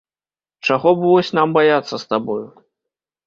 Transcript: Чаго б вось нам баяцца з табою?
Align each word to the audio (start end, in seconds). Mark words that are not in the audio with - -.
Чаго 0.69 0.93
б 1.01 1.09
вось 1.11 1.29
нам 1.37 1.53
баяцца 1.57 1.91
з 1.97 2.01
табою? 2.13 2.41